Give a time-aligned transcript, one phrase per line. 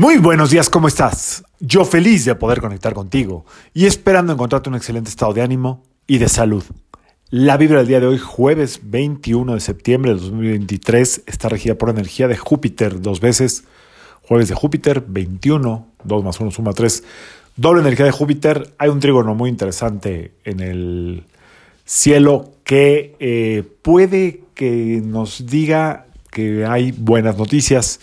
[0.00, 1.42] Muy buenos días, ¿cómo estás?
[1.58, 6.18] Yo feliz de poder conectar contigo y esperando encontrarte un excelente estado de ánimo y
[6.18, 6.62] de salud.
[7.30, 11.90] La vibra del día de hoy, jueves 21 de septiembre de 2023, está regida por
[11.90, 13.64] energía de Júpiter dos veces.
[14.22, 17.02] Jueves de Júpiter, 21, 2 más 1 suma 3.
[17.56, 18.72] Doble energía de Júpiter.
[18.78, 21.24] Hay un trígono muy interesante en el
[21.84, 27.98] cielo que eh, puede que nos diga que hay buenas noticias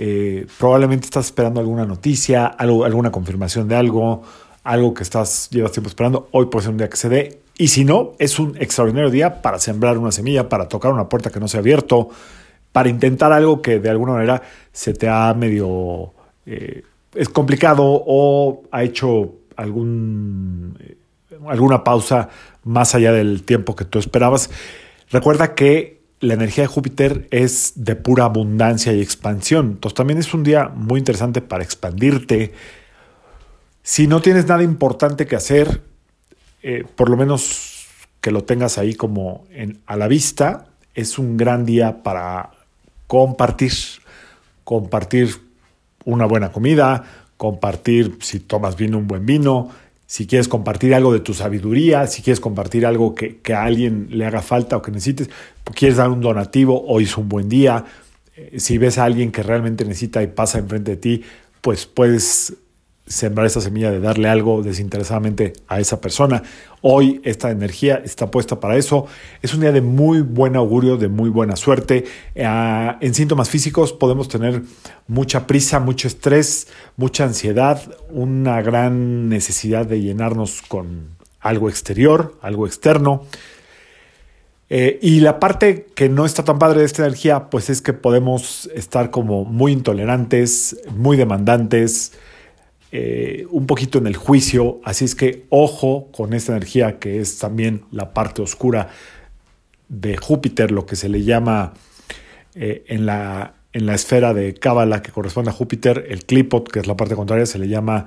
[0.00, 4.22] eh, probablemente estás esperando alguna noticia, algo, alguna confirmación de algo,
[4.62, 6.28] algo que estás llevas tiempo esperando.
[6.30, 7.40] Hoy puede ser un día que se dé.
[7.56, 11.30] Y si no, es un extraordinario día para sembrar una semilla, para tocar una puerta
[11.30, 12.10] que no se ha abierto,
[12.70, 14.40] para intentar algo que de alguna manera
[14.72, 16.12] se te ha medio...
[16.46, 16.84] Eh,
[17.14, 20.96] es complicado o ha hecho algún, eh,
[21.48, 22.28] alguna pausa
[22.62, 24.48] más allá del tiempo que tú esperabas.
[25.10, 29.66] Recuerda que la energía de Júpiter es de pura abundancia y expansión.
[29.72, 32.52] Entonces también es un día muy interesante para expandirte.
[33.82, 35.82] Si no tienes nada importante que hacer,
[36.62, 37.86] eh, por lo menos
[38.20, 39.46] que lo tengas ahí como
[39.86, 42.50] a la vista, es un gran día para
[43.06, 43.72] compartir,
[44.64, 45.30] compartir
[46.04, 47.04] una buena comida,
[47.36, 49.70] compartir si tomas vino un buen vino,
[50.08, 54.24] si quieres compartir algo de tu sabiduría, si quieres compartir algo que, a alguien le
[54.24, 55.28] haga falta o que necesites,
[55.74, 57.84] quieres dar un donativo, hoy es un buen día.
[58.34, 61.22] Eh, si ves a alguien que realmente necesita y pasa enfrente de ti,
[61.60, 62.54] pues puedes
[63.08, 66.42] sembrar esa semilla de darle algo desinteresadamente a esa persona.
[66.80, 69.06] Hoy esta energía está puesta para eso.
[69.42, 72.04] Es un día de muy buen augurio, de muy buena suerte.
[72.34, 74.62] Eh, en síntomas físicos podemos tener
[75.06, 82.66] mucha prisa, mucho estrés, mucha ansiedad, una gran necesidad de llenarnos con algo exterior, algo
[82.66, 83.24] externo.
[84.70, 87.94] Eh, y la parte que no está tan padre de esta energía, pues es que
[87.94, 92.12] podemos estar como muy intolerantes, muy demandantes,
[92.90, 97.38] eh, un poquito en el juicio, así es que ojo con esta energía que es
[97.38, 98.88] también la parte oscura
[99.88, 101.74] de Júpiter, lo que se le llama
[102.54, 106.80] eh, en, la, en la esfera de Cábala que corresponde a Júpiter, el clipot, que
[106.80, 108.06] es la parte contraria, se le llama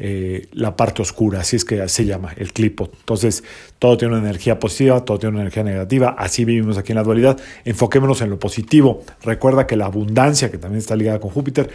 [0.00, 2.94] eh, la parte oscura, así es que se llama el clipot.
[3.00, 3.42] Entonces,
[3.80, 7.02] todo tiene una energía positiva, todo tiene una energía negativa, así vivimos aquí en la
[7.02, 7.40] dualidad.
[7.64, 9.02] Enfoquémonos en lo positivo.
[9.22, 11.70] Recuerda que la abundancia, que también está ligada con Júpiter,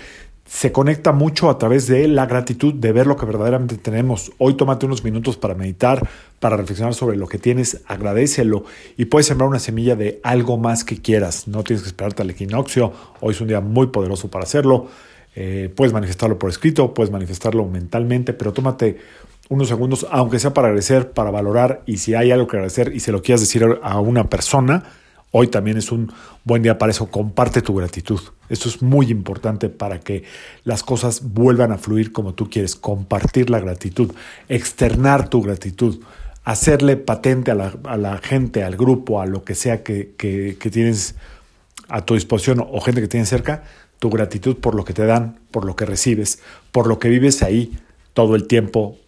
[0.53, 4.31] se conecta mucho a través de la gratitud, de ver lo que verdaderamente tenemos.
[4.38, 6.08] Hoy tómate unos minutos para meditar,
[6.40, 8.64] para reflexionar sobre lo que tienes, agradecelo
[8.96, 11.47] y puedes sembrar una semilla de algo más que quieras.
[11.47, 14.90] No tienes que esperarte al equinoccio, hoy es un día muy poderoso para hacerlo.
[15.36, 19.00] Eh, puedes manifestarlo por escrito, puedes manifestarlo mentalmente, pero tómate
[19.50, 23.00] unos segundos, aunque sea para agradecer, para valorar y si hay algo que agradecer y
[23.00, 24.84] se lo quieras decir a una persona,
[25.35, 26.11] Hoy también es un
[26.44, 27.09] buen día para eso.
[27.09, 28.19] Comparte tu gratitud.
[28.49, 30.25] Esto es muy importante para que
[30.63, 32.75] las cosas vuelvan a fluir como tú quieres.
[32.75, 34.11] Compartir la gratitud,
[34.47, 36.01] externar tu gratitud,
[36.43, 41.16] hacerle patente a la, gente, al grupo, a lo que sea que, que tienes
[41.89, 43.63] a tu disposición o gente que tienes cerca,
[43.97, 47.41] tu gratitud por lo que te dan, por lo que recibes, por lo que vives
[47.41, 47.75] ahí
[48.13, 48.99] todo el tiempo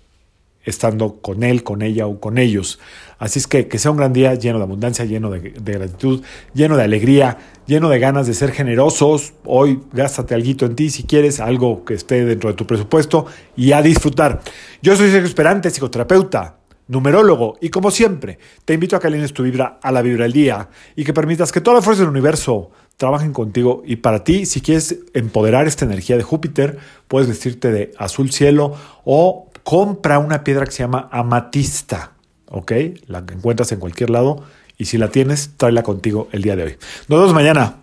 [0.65, 2.79] estando con él, con ella o con ellos.
[3.17, 6.75] Así es que que sea un gran día lleno de abundancia, lleno de, gratitud, lleno
[6.75, 9.33] de alegría, lleno de ganas de ser generosos.
[9.45, 13.71] Hoy gástate algo en ti si quieres, algo que esté dentro de tu presupuesto y
[13.71, 14.41] a disfrutar.
[14.81, 19.43] Yo soy Sergio Esperante, psicoterapeuta, numerólogo y como siempre te invito a que alines tu
[19.43, 22.71] vibra a la vibra del día y que permitas que toda la fuerza del universo
[22.97, 26.77] trabajen contigo y para ti si quieres empoderar esta energía de Júpiter
[27.07, 32.11] puedes vestirte de azul cielo o compra una piedra que se llama amatista,
[32.49, 32.71] ¿ok?
[33.07, 34.43] La encuentras en cualquier lado
[34.77, 36.77] y si la tienes, tráela contigo el día de hoy.
[37.07, 37.77] Nos vemos mañana.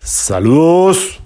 [0.00, 1.20] Saludos.